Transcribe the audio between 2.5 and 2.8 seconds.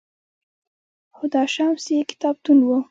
و